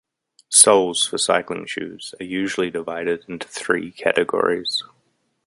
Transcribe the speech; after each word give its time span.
Soles 0.49 1.05
for 1.05 1.19
cycling 1.19 1.67
shoes 1.67 2.15
are 2.19 2.23
usually 2.23 2.71
divided 2.71 3.23
into 3.27 3.47
three 3.47 3.91
categories. 3.91 4.83